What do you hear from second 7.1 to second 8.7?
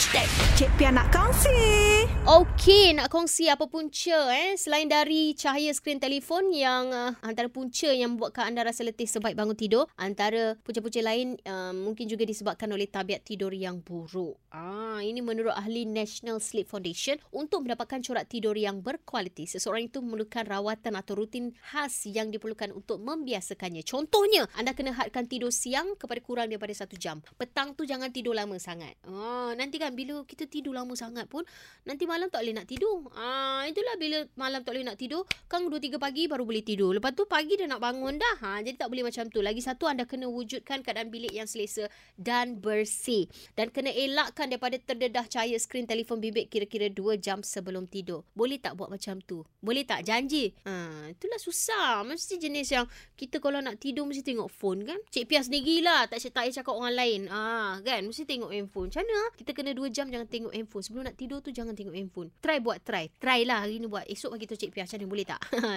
antara punca yang membuatkan anda